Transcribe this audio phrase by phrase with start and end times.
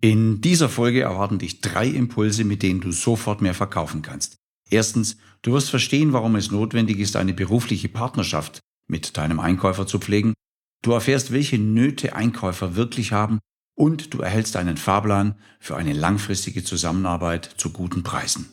[0.00, 4.36] In dieser Folge erwarten dich drei Impulse, mit denen du sofort mehr verkaufen kannst.
[4.70, 9.98] Erstens, du wirst verstehen, warum es notwendig ist, eine berufliche Partnerschaft mit deinem Einkäufer zu
[9.98, 10.34] pflegen.
[10.84, 13.40] Du erfährst, welche Nöte Einkäufer wirklich haben
[13.76, 18.48] und du erhältst einen Fahrplan für eine langfristige Zusammenarbeit zu guten Preisen.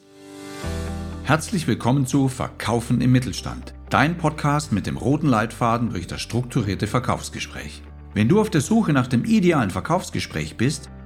[1.25, 6.88] Herzlich willkommen zu Verkaufen im Mittelstand, dein Podcast mit dem roten Leitfaden durch das strukturierte
[6.88, 7.84] Verkaufsgespräch.
[8.16, 10.89] Wenn du auf der Suche nach dem idealen Verkaufsgespräch bist,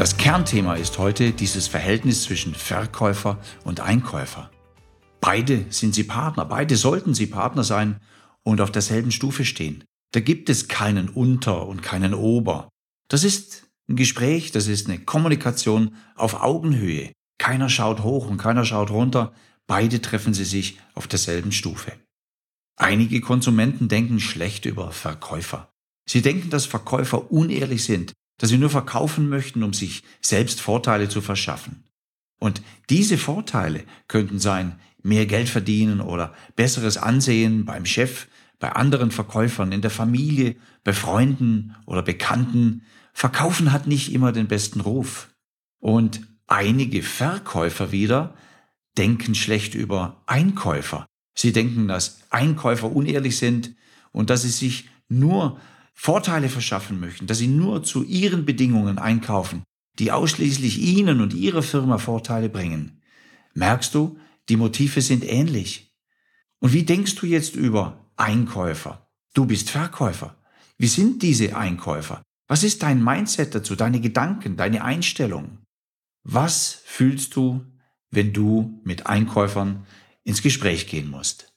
[0.00, 4.50] Das Kernthema ist heute dieses Verhältnis zwischen Verkäufer und Einkäufer.
[5.20, 8.00] Beide sind sie Partner, beide sollten sie Partner sein
[8.42, 9.84] und auf derselben Stufe stehen.
[10.12, 12.70] Da gibt es keinen Unter und keinen Ober.
[13.08, 17.12] Das ist ein Gespräch, das ist eine Kommunikation auf Augenhöhe.
[17.36, 19.34] Keiner schaut hoch und keiner schaut runter,
[19.66, 21.92] beide treffen sie sich auf derselben Stufe.
[22.76, 25.68] Einige Konsumenten denken schlecht über Verkäufer.
[26.08, 31.10] Sie denken, dass Verkäufer unehrlich sind, dass sie nur verkaufen möchten, um sich selbst Vorteile
[31.10, 31.84] zu verschaffen.
[32.38, 39.10] Und diese Vorteile könnten sein, mehr Geld verdienen oder besseres Ansehen beim Chef, bei anderen
[39.10, 42.82] Verkäufern, in der Familie, bei Freunden oder Bekannten.
[43.12, 45.28] Verkaufen hat nicht immer den besten Ruf.
[45.78, 48.34] Und einige Verkäufer wieder
[48.96, 51.04] denken schlecht über Einkäufer.
[51.34, 53.74] Sie denken, dass Einkäufer unehrlich sind
[54.12, 55.60] und dass sie sich nur
[56.02, 59.64] Vorteile verschaffen möchten, dass sie nur zu ihren Bedingungen einkaufen,
[59.98, 63.02] die ausschließlich ihnen und ihrer Firma Vorteile bringen.
[63.52, 65.94] Merkst du, die Motive sind ähnlich.
[66.58, 69.10] Und wie denkst du jetzt über Einkäufer?
[69.34, 70.38] Du bist Verkäufer.
[70.78, 72.22] Wie sind diese Einkäufer?
[72.48, 75.58] Was ist dein Mindset dazu, deine Gedanken, deine Einstellung?
[76.22, 77.66] Was fühlst du,
[78.10, 79.86] wenn du mit Einkäufern
[80.24, 81.52] ins Gespräch gehen musst?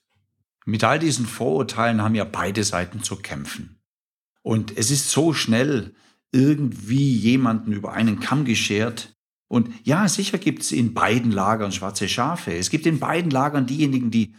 [0.66, 3.80] Mit all diesen Vorurteilen haben ja beide Seiten zu kämpfen.
[4.44, 5.96] Und es ist so schnell
[6.32, 9.16] irgendwie jemanden über einen Kamm geschert.
[9.48, 12.54] Und ja, sicher gibt es in beiden Lagern schwarze Schafe.
[12.54, 14.36] Es gibt in beiden Lagern diejenigen, die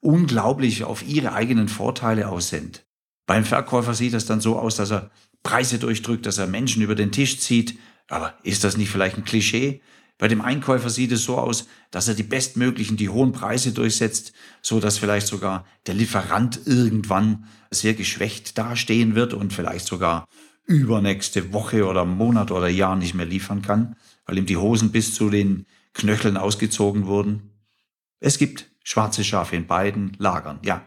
[0.00, 2.86] unglaublich auf ihre eigenen Vorteile aus sind.
[3.26, 5.10] Beim Verkäufer sieht das dann so aus, dass er
[5.42, 7.78] Preise durchdrückt, dass er Menschen über den Tisch zieht.
[8.08, 9.80] Aber ist das nicht vielleicht ein Klischee?
[10.18, 14.32] Bei dem Einkäufer sieht es so aus, dass er die bestmöglichen, die hohen Preise durchsetzt,
[14.62, 17.46] so dass vielleicht sogar der Lieferant irgendwann
[17.80, 20.26] sehr geschwächt dastehen wird und vielleicht sogar
[20.64, 25.14] übernächste Woche oder Monat oder Jahr nicht mehr liefern kann, weil ihm die Hosen bis
[25.14, 27.50] zu den Knöcheln ausgezogen wurden.
[28.18, 30.86] Es gibt schwarze Schafe in beiden Lagern, ja.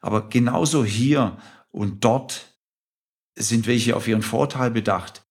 [0.00, 1.38] Aber genauso hier
[1.70, 2.54] und dort
[3.34, 5.24] sind welche auf ihren Vorteil bedacht,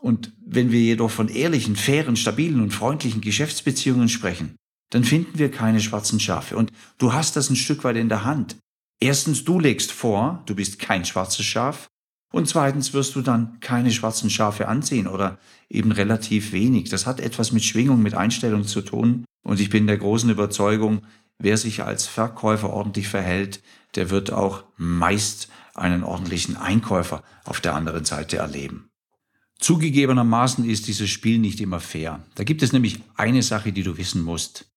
[0.00, 4.56] und wenn wir jedoch von ehrlichen, fairen, stabilen und freundlichen Geschäftsbeziehungen sprechen,
[4.90, 6.56] dann finden wir keine schwarzen Schafe.
[6.56, 8.56] Und du hast das ein Stück weit in der Hand.
[9.00, 11.88] Erstens, du legst vor, du bist kein schwarzes Schaf.
[12.30, 15.38] Und zweitens wirst du dann keine schwarzen Schafe anziehen oder
[15.70, 16.90] eben relativ wenig.
[16.90, 19.24] Das hat etwas mit Schwingung, mit Einstellung zu tun.
[19.42, 21.02] Und ich bin der großen Überzeugung,
[21.38, 23.62] wer sich als Verkäufer ordentlich verhält,
[23.94, 28.90] der wird auch meist einen ordentlichen Einkäufer auf der anderen Seite erleben.
[29.58, 32.22] Zugegebenermaßen ist dieses Spiel nicht immer fair.
[32.34, 34.70] Da gibt es nämlich eine Sache, die du wissen musst.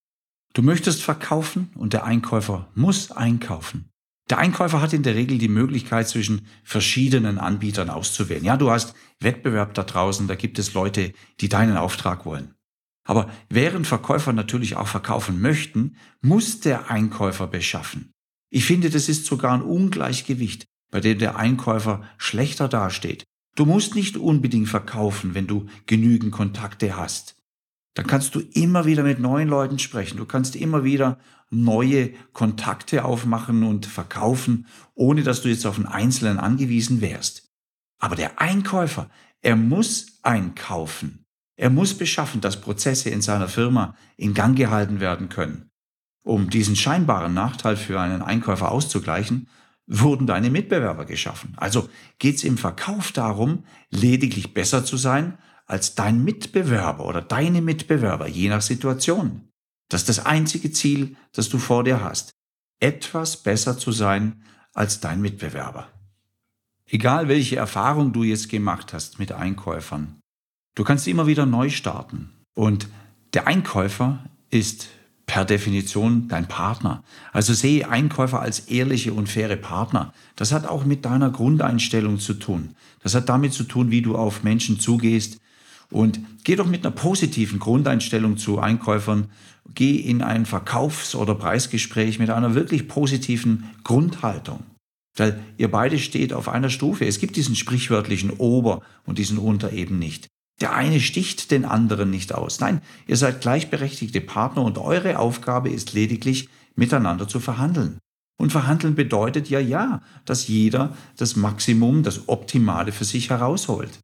[0.54, 3.90] Du möchtest verkaufen und der Einkäufer muss einkaufen.
[4.32, 8.46] Der Einkäufer hat in der Regel die Möglichkeit, zwischen verschiedenen Anbietern auszuwählen.
[8.46, 11.12] Ja, du hast Wettbewerb da draußen, da gibt es Leute,
[11.42, 12.54] die deinen Auftrag wollen.
[13.04, 18.14] Aber während Verkäufer natürlich auch verkaufen möchten, muss der Einkäufer beschaffen.
[18.50, 23.26] Ich finde, das ist sogar ein Ungleichgewicht, bei dem der Einkäufer schlechter dasteht.
[23.58, 27.36] Du musst nicht unbedingt verkaufen, wenn du genügend Kontakte hast.
[27.96, 30.16] Dann kannst du immer wieder mit neuen Leuten sprechen.
[30.16, 31.20] Du kannst immer wieder
[31.52, 34.66] neue Kontakte aufmachen und verkaufen,
[34.96, 37.52] ohne dass du jetzt auf einen Einzelnen angewiesen wärst.
[38.00, 39.10] Aber der Einkäufer,
[39.42, 41.26] er muss einkaufen.
[41.56, 45.70] Er muss beschaffen, dass Prozesse in seiner Firma in Gang gehalten werden können.
[46.24, 49.48] Um diesen scheinbaren Nachteil für einen Einkäufer auszugleichen,
[49.88, 51.54] wurden deine Mitbewerber geschaffen.
[51.58, 57.62] Also geht es im Verkauf darum, lediglich besser zu sein als dein Mitbewerber oder deine
[57.62, 59.51] Mitbewerber, je nach Situation.
[59.92, 62.32] Das ist das einzige Ziel, das du vor dir hast.
[62.80, 64.44] Etwas besser zu sein
[64.74, 65.88] als dein Mitbewerber.
[66.88, 70.22] Egal welche Erfahrung du jetzt gemacht hast mit Einkäufern,
[70.76, 72.30] Du kannst immer wieder neu starten.
[72.54, 72.88] Und
[73.34, 74.88] der Einkäufer ist
[75.26, 77.04] per Definition dein Partner.
[77.34, 80.14] Also sehe Einkäufer als ehrliche und faire Partner.
[80.36, 82.76] Das hat auch mit deiner Grundeinstellung zu tun.
[83.02, 85.40] Das hat damit zu tun, wie du auf Menschen zugehst.
[85.90, 89.30] Und geh doch mit einer positiven Grundeinstellung zu Einkäufern.
[89.74, 94.64] Geh in ein Verkaufs- oder Preisgespräch mit einer wirklich positiven Grundhaltung.
[95.18, 97.06] Weil ihr beide steht auf einer Stufe.
[97.06, 100.28] Es gibt diesen sprichwörtlichen Ober- und diesen Unter eben nicht.
[100.62, 102.60] Der eine sticht den anderen nicht aus.
[102.60, 107.98] Nein, ihr seid gleichberechtigte Partner und eure Aufgabe ist lediglich, miteinander zu verhandeln.
[108.38, 114.00] Und verhandeln bedeutet ja ja, dass jeder das Maximum, das Optimale für sich herausholt.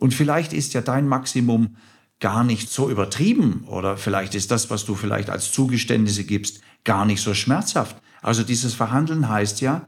[0.00, 1.76] Und vielleicht ist ja dein Maximum
[2.20, 7.04] gar nicht so übertrieben oder vielleicht ist das, was du vielleicht als Zugeständnisse gibst, gar
[7.04, 7.96] nicht so schmerzhaft.
[8.22, 9.86] Also dieses Verhandeln heißt ja,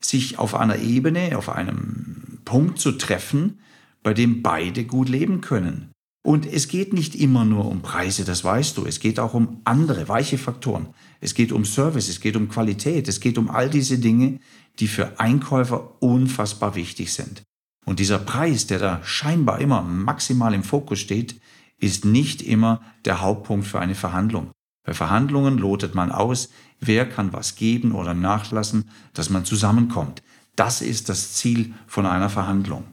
[0.00, 3.60] sich auf einer Ebene, auf einem Punkt zu treffen,
[4.02, 5.92] bei dem beide gut leben können.
[6.24, 8.84] Und es geht nicht immer nur um Preise, das weißt du.
[8.84, 10.88] Es geht auch um andere weiche Faktoren.
[11.20, 14.40] Es geht um Service, es geht um Qualität, es geht um all diese Dinge,
[14.78, 17.42] die für Einkäufer unfassbar wichtig sind.
[17.86, 21.40] Und dieser Preis, der da scheinbar immer maximal im Fokus steht,
[21.80, 24.50] ist nicht immer der Hauptpunkt für eine Verhandlung.
[24.84, 26.48] Bei Verhandlungen lotet man aus,
[26.80, 30.22] wer kann was geben oder nachlassen, dass man zusammenkommt.
[30.56, 32.84] Das ist das Ziel von einer Verhandlung.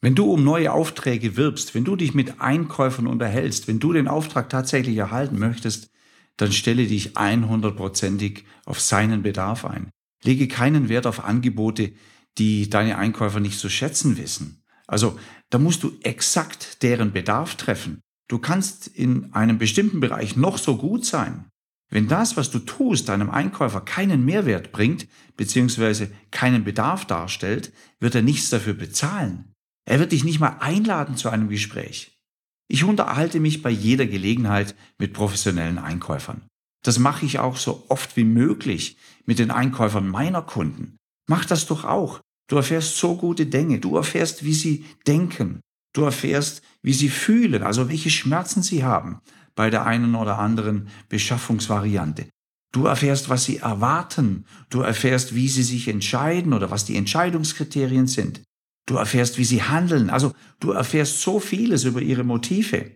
[0.00, 4.06] Wenn du um neue Aufträge wirbst, wenn du dich mit Einkäufern unterhältst, wenn du den
[4.06, 5.88] Auftrag tatsächlich erhalten möchtest,
[6.36, 9.88] dann stelle dich 100%ig auf seinen Bedarf ein.
[10.22, 11.92] Lege keinen Wert auf Angebote,
[12.38, 14.62] die deine Einkäufer nicht zu schätzen wissen.
[14.86, 15.18] Also
[15.54, 18.00] da musst du exakt deren Bedarf treffen.
[18.28, 21.44] Du kannst in einem bestimmten Bereich noch so gut sein.
[21.92, 25.06] Wenn das, was du tust, deinem Einkäufer keinen Mehrwert bringt,
[25.36, 29.52] beziehungsweise keinen Bedarf darstellt, wird er nichts dafür bezahlen.
[29.88, 32.18] Er wird dich nicht mal einladen zu einem Gespräch.
[32.66, 36.48] Ich unterhalte mich bei jeder Gelegenheit mit professionellen Einkäufern.
[36.82, 40.96] Das mache ich auch so oft wie möglich mit den Einkäufern meiner Kunden.
[41.28, 42.18] Mach das doch auch.
[42.48, 43.80] Du erfährst so gute Dinge.
[43.80, 45.60] Du erfährst, wie sie denken.
[45.94, 49.20] Du erfährst, wie sie fühlen, also welche Schmerzen sie haben
[49.54, 52.28] bei der einen oder anderen Beschaffungsvariante.
[52.72, 54.46] Du erfährst, was sie erwarten.
[54.68, 58.42] Du erfährst, wie sie sich entscheiden oder was die Entscheidungskriterien sind.
[58.86, 60.10] Du erfährst, wie sie handeln.
[60.10, 62.90] Also du erfährst so vieles über ihre Motive.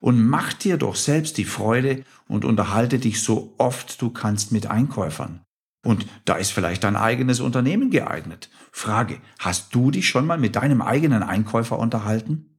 [0.00, 4.68] Und mach dir doch selbst die Freude und unterhalte dich so oft du kannst mit
[4.68, 5.40] Einkäufern.
[5.86, 8.50] Und da ist vielleicht dein eigenes Unternehmen geeignet.
[8.72, 12.58] Frage, hast du dich schon mal mit deinem eigenen Einkäufer unterhalten?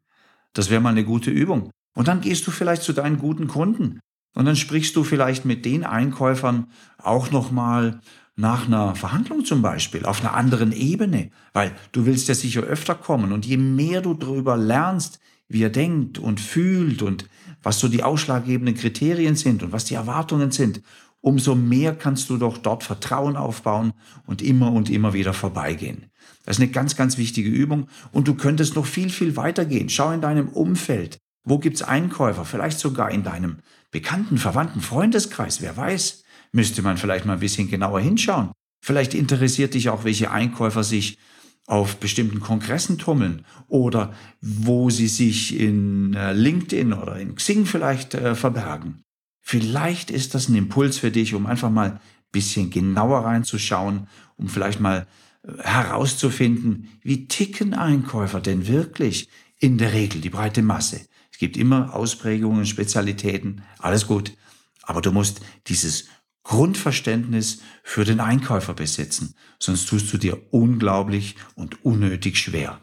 [0.54, 1.70] Das wäre mal eine gute Übung.
[1.94, 4.00] Und dann gehst du vielleicht zu deinen guten Kunden.
[4.34, 8.00] Und dann sprichst du vielleicht mit den Einkäufern auch nochmal
[8.38, 12.96] nach einer Verhandlung zum Beispiel, auf einer anderen Ebene, weil du willst ja sicher öfter
[12.96, 15.20] kommen und je mehr du darüber lernst,
[15.50, 17.28] wie er denkt und fühlt und
[17.64, 20.82] was so die ausschlaggebenden Kriterien sind und was die Erwartungen sind,
[21.28, 23.92] umso mehr kannst du doch dort Vertrauen aufbauen
[24.26, 26.06] und immer und immer wieder vorbeigehen.
[26.46, 29.90] Das ist eine ganz, ganz wichtige Übung und du könntest noch viel, viel weitergehen.
[29.90, 31.18] Schau in deinem Umfeld.
[31.44, 32.46] Wo gibt's Einkäufer?
[32.46, 33.58] Vielleicht sogar in deinem
[33.92, 35.62] bekannten, verwandten Freundeskreis.
[35.62, 36.24] Wer weiß?
[36.54, 38.52] müsste man vielleicht mal ein bisschen genauer hinschauen.
[38.82, 41.18] Vielleicht interessiert dich auch, welche Einkäufer sich
[41.66, 48.14] auf bestimmten Kongressen tummeln oder wo sie sich in äh, LinkedIn oder in Xing vielleicht
[48.14, 49.04] äh, verbergen.
[49.50, 52.00] Vielleicht ist das ein Impuls für dich, um einfach mal ein
[52.34, 55.08] bisschen genauer reinzuschauen, um vielleicht mal
[55.44, 61.00] äh, herauszufinden, wie ticken Einkäufer denn wirklich in der Regel, die breite Masse.
[61.32, 64.34] Es gibt immer Ausprägungen, Spezialitäten, alles gut.
[64.82, 66.10] Aber du musst dieses
[66.44, 72.82] Grundverständnis für den Einkäufer besitzen, sonst tust du dir unglaublich und unnötig schwer.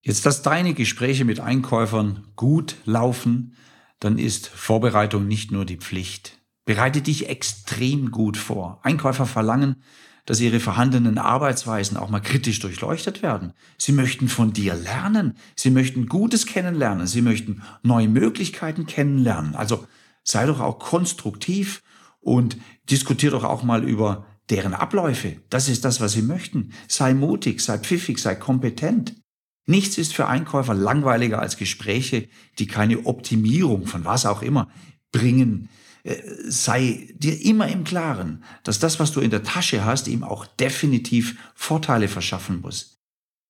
[0.00, 3.54] Jetzt, dass deine Gespräche mit Einkäufern gut laufen,
[4.00, 6.38] dann ist Vorbereitung nicht nur die Pflicht.
[6.64, 8.80] Bereite dich extrem gut vor.
[8.82, 9.82] Einkäufer verlangen,
[10.26, 13.52] dass ihre vorhandenen Arbeitsweisen auch mal kritisch durchleuchtet werden.
[13.78, 15.36] Sie möchten von dir lernen.
[15.56, 17.06] Sie möchten Gutes kennenlernen.
[17.06, 19.54] Sie möchten neue Möglichkeiten kennenlernen.
[19.54, 19.86] Also
[20.22, 21.82] sei doch auch konstruktiv
[22.20, 22.56] und
[22.88, 25.36] diskutier doch auch mal über deren Abläufe.
[25.48, 26.72] Das ist das, was sie möchten.
[26.88, 29.14] Sei mutig, sei pfiffig, sei kompetent.
[29.66, 34.68] Nichts ist für Einkäufer langweiliger als Gespräche, die keine Optimierung von was auch immer
[35.12, 35.68] bringen.
[36.02, 36.16] Äh,
[36.48, 40.46] sei dir immer im Klaren, dass das, was du in der Tasche hast, ihm auch
[40.46, 42.98] definitiv Vorteile verschaffen muss.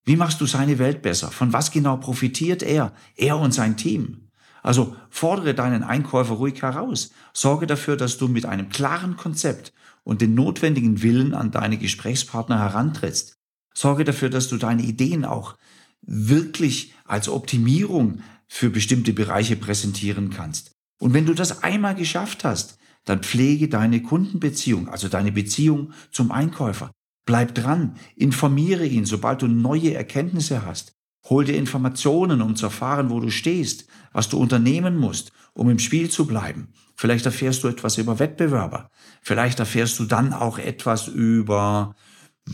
[0.04, 1.30] Wie machst du seine Welt besser?
[1.30, 4.28] Von was genau profitiert er, er und sein Team?
[4.62, 7.12] Also fordere deinen Einkäufer ruhig heraus.
[7.32, 12.58] Sorge dafür, dass du mit einem klaren Konzept und den notwendigen Willen an deine Gesprächspartner
[12.58, 13.36] herantrittst.
[13.74, 15.56] Sorge dafür, dass du deine Ideen auch
[16.02, 20.72] wirklich als Optimierung für bestimmte Bereiche präsentieren kannst.
[21.00, 26.30] Und wenn du das einmal geschafft hast, dann pflege deine Kundenbeziehung, also deine Beziehung zum
[26.30, 26.90] Einkäufer.
[27.24, 30.92] Bleib dran, informiere ihn, sobald du neue Erkenntnisse hast.
[31.28, 35.78] Hol dir Informationen, um zu erfahren, wo du stehst, was du unternehmen musst, um im
[35.78, 36.72] Spiel zu bleiben.
[36.96, 38.90] Vielleicht erfährst du etwas über Wettbewerber.
[39.22, 41.94] Vielleicht erfährst du dann auch etwas über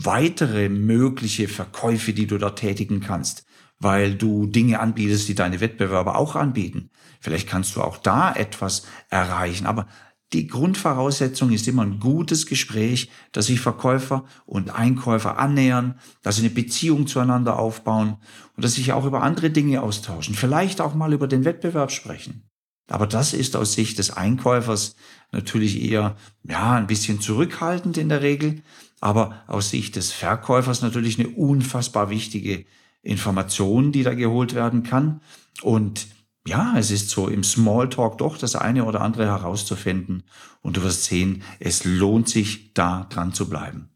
[0.05, 3.45] weitere mögliche Verkäufe, die du da tätigen kannst,
[3.79, 6.89] weil du Dinge anbietest, die deine Wettbewerber auch anbieten.
[7.19, 9.65] Vielleicht kannst du auch da etwas erreichen.
[9.65, 9.87] Aber
[10.33, 16.41] die Grundvoraussetzung ist immer ein gutes Gespräch, dass sich Verkäufer und Einkäufer annähern, dass sie
[16.41, 18.17] eine Beziehung zueinander aufbauen
[18.55, 22.46] und dass sich auch über andere Dinge austauschen, vielleicht auch mal über den Wettbewerb sprechen.
[22.87, 24.95] Aber das ist aus Sicht des Einkäufers
[25.31, 28.61] natürlich eher, ja, ein bisschen zurückhaltend in der Regel,
[29.01, 32.65] aber aus Sicht des Verkäufers natürlich eine unfassbar wichtige
[33.01, 35.21] Information, die da geholt werden kann.
[35.61, 36.07] Und
[36.47, 40.23] ja, es ist so im Smalltalk doch das eine oder andere herauszufinden
[40.61, 43.89] und du wirst sehen, es lohnt sich da dran zu bleiben.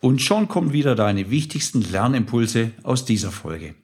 [0.00, 3.74] Und schon kommen wieder deine wichtigsten Lernimpulse aus dieser Folge.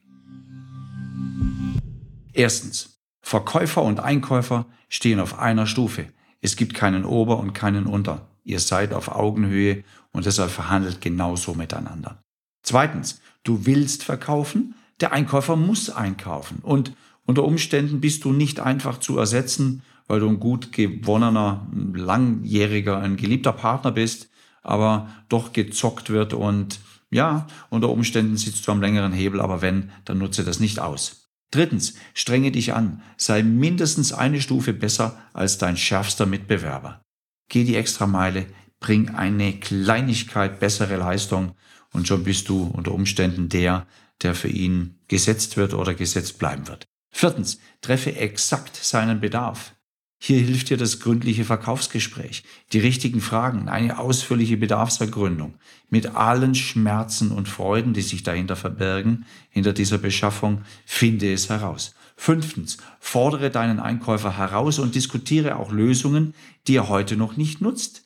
[2.32, 6.06] Erstens, Verkäufer und Einkäufer stehen auf einer Stufe.
[6.40, 8.28] Es gibt keinen Ober und keinen Unter.
[8.44, 12.22] Ihr seid auf Augenhöhe und deshalb verhandelt genauso miteinander.
[12.62, 16.92] Zweitens, du willst verkaufen, der Einkäufer muss einkaufen und
[17.24, 23.16] unter Umständen bist du nicht einfach zu ersetzen, weil du ein gut gewonnener, langjähriger, ein
[23.16, 24.30] geliebter Partner bist,
[24.62, 29.90] aber doch gezockt wird und ja, unter Umständen sitzt du am längeren Hebel, aber wenn,
[30.04, 31.27] dann nutze das nicht aus.
[31.50, 37.00] Drittens, strenge dich an, sei mindestens eine Stufe besser als dein schärfster Mitbewerber.
[37.48, 38.46] Geh die Extrameile,
[38.80, 41.54] bring eine Kleinigkeit bessere Leistung
[41.92, 43.86] und schon bist du unter Umständen der,
[44.22, 46.84] der für ihn gesetzt wird oder gesetzt bleiben wird.
[47.10, 49.74] Viertens, treffe exakt seinen Bedarf.
[50.20, 55.54] Hier hilft dir das gründliche Verkaufsgespräch, die richtigen Fragen, eine ausführliche Bedarfsergründung
[55.90, 61.94] mit allen Schmerzen und Freuden, die sich dahinter verbergen, hinter dieser Beschaffung, finde es heraus.
[62.16, 66.34] Fünftens, fordere deinen Einkäufer heraus und diskutiere auch Lösungen,
[66.66, 68.04] die er heute noch nicht nutzt.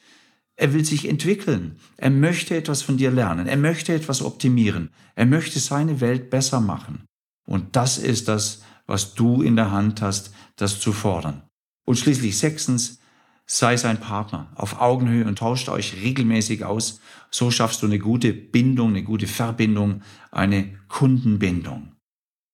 [0.55, 1.77] Er will sich entwickeln.
[1.97, 3.47] Er möchte etwas von dir lernen.
[3.47, 4.91] Er möchte etwas optimieren.
[5.15, 7.05] Er möchte seine Welt besser machen.
[7.47, 11.43] Und das ist das, was du in der Hand hast, das zu fordern.
[11.85, 13.01] Und schließlich sechstens,
[13.47, 17.01] sei sein Partner auf Augenhöhe und tauscht euch regelmäßig aus.
[17.31, 21.93] So schaffst du eine gute Bindung, eine gute Verbindung, eine Kundenbindung.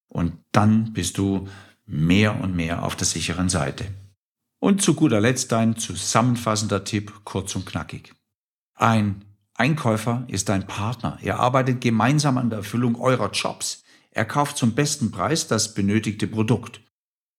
[0.08, 1.48] Und dann bist du
[1.86, 3.86] mehr und mehr auf der sicheren Seite.
[4.60, 8.14] Und zu guter Letzt ein zusammenfassender Tipp, kurz und knackig.
[8.74, 11.18] Ein Einkäufer ist dein Partner.
[11.22, 13.84] Ihr arbeitet gemeinsam an der Erfüllung eurer Jobs.
[14.10, 16.80] Er kauft zum besten Preis das benötigte Produkt.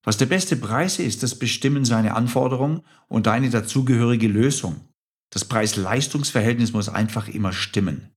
[0.04, 4.82] Was der beste Preis ist, das bestimmen seine Anforderungen und deine dazugehörige Lösung.
[5.30, 8.10] Das Preis-Leistungs-Verhältnis muss einfach immer stimmen.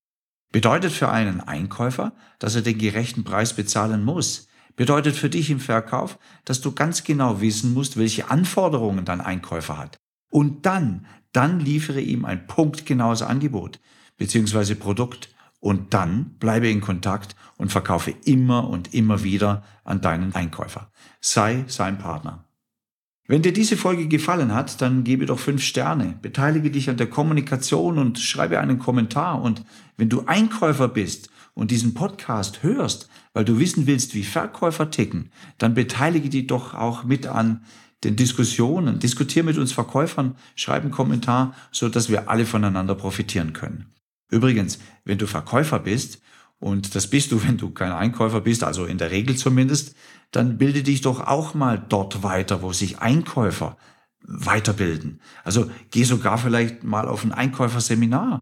[0.52, 4.48] Bedeutet für einen Einkäufer, dass er den gerechten Preis bezahlen muss.
[4.76, 9.76] Bedeutet für dich im Verkauf, dass du ganz genau wissen musst, welche Anforderungen dein Einkäufer
[9.76, 9.98] hat.
[10.30, 13.80] Und dann, dann liefere ihm ein punktgenaues Angebot
[14.16, 14.74] bzw.
[14.74, 15.28] Produkt
[15.62, 20.90] und dann bleibe in Kontakt und verkaufe immer und immer wieder an deinen Einkäufer.
[21.20, 22.44] Sei sein Partner.
[23.28, 27.08] Wenn dir diese Folge gefallen hat, dann gebe doch fünf Sterne, beteilige dich an der
[27.08, 29.40] Kommunikation und schreibe einen Kommentar.
[29.40, 29.64] Und
[29.96, 35.30] wenn du Einkäufer bist und diesen Podcast hörst, weil du wissen willst, wie Verkäufer ticken,
[35.58, 37.64] dann beteilige dich doch auch mit an
[38.02, 38.98] den Diskussionen.
[38.98, 43.92] Diskutier mit uns Verkäufern, schreib einen Kommentar, so dass wir alle voneinander profitieren können.
[44.32, 46.20] Übrigens, wenn du Verkäufer bist,
[46.58, 49.94] und das bist du, wenn du kein Einkäufer bist, also in der Regel zumindest,
[50.32, 53.76] dann bilde dich doch auch mal dort weiter, wo sich Einkäufer
[54.24, 55.20] weiterbilden.
[55.44, 58.40] Also geh sogar vielleicht mal auf ein Einkäuferseminar.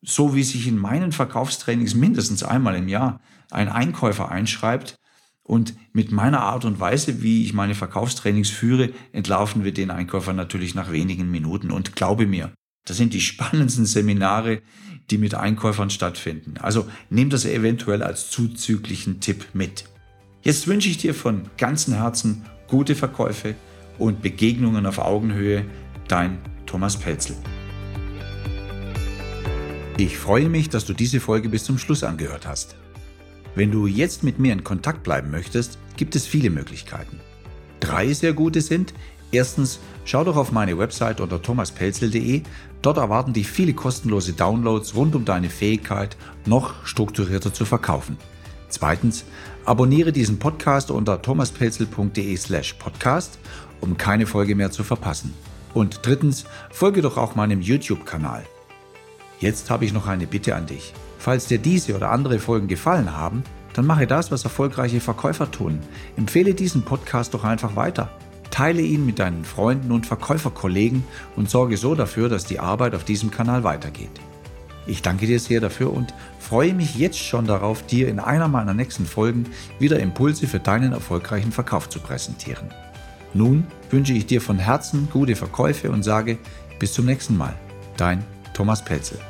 [0.00, 3.20] So wie sich in meinen Verkaufstrainings mindestens einmal im Jahr
[3.50, 4.96] ein Einkäufer einschreibt
[5.42, 10.32] und mit meiner Art und Weise, wie ich meine Verkaufstrainings führe, entlaufen wir den Einkäufer
[10.32, 11.72] natürlich nach wenigen Minuten.
[11.72, 12.52] Und glaube mir,
[12.84, 14.62] das sind die spannendsten Seminare,
[15.10, 16.54] die mit Einkäufern stattfinden.
[16.60, 19.84] Also nimm das eventuell als zuzüglichen Tipp mit.
[20.42, 23.54] Jetzt wünsche ich dir von ganzem Herzen gute Verkäufe
[23.98, 25.64] und Begegnungen auf Augenhöhe.
[26.06, 27.36] Dein Thomas Pelzel.
[29.96, 32.76] Ich freue mich, dass du diese Folge bis zum Schluss angehört hast.
[33.54, 37.18] Wenn du jetzt mit mir in Kontakt bleiben möchtest, gibt es viele Möglichkeiten.
[37.80, 38.94] Drei sehr gute sind,
[39.30, 42.42] Erstens, schau doch auf meine Website unter thomaspelzel.de.
[42.80, 46.16] Dort erwarten dich viele kostenlose Downloads rund um deine Fähigkeit,
[46.46, 48.16] noch strukturierter zu verkaufen.
[48.68, 49.24] Zweitens,
[49.68, 53.38] Abonniere diesen Podcast unter thomaspelzel.de slash podcast,
[53.82, 55.34] um keine Folge mehr zu verpassen.
[55.74, 58.46] Und drittens, folge doch auch meinem YouTube-Kanal.
[59.40, 60.94] Jetzt habe ich noch eine Bitte an dich.
[61.18, 63.42] Falls dir diese oder andere Folgen gefallen haben,
[63.74, 65.80] dann mache das, was erfolgreiche Verkäufer tun.
[66.16, 68.10] Empfehle diesen Podcast doch einfach weiter.
[68.58, 71.04] Teile ihn mit deinen Freunden und Verkäuferkollegen
[71.36, 74.10] und sorge so dafür, dass die Arbeit auf diesem Kanal weitergeht.
[74.84, 78.74] Ich danke dir sehr dafür und freue mich jetzt schon darauf, dir in einer meiner
[78.74, 79.44] nächsten Folgen
[79.78, 82.68] wieder Impulse für deinen erfolgreichen Verkauf zu präsentieren.
[83.32, 86.36] Nun wünsche ich dir von Herzen gute Verkäufe und sage
[86.80, 87.54] bis zum nächsten Mal.
[87.96, 88.24] Dein
[88.54, 89.20] Thomas Pelzel.